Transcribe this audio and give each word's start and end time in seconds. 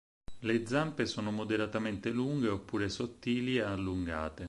Le 0.39 0.65
zampe 0.65 1.05
sono 1.05 1.29
moderatamente 1.29 2.09
lunghe 2.09 2.47
oppure 2.49 2.89
sottili 2.89 3.57
e 3.57 3.61
allungate. 3.61 4.39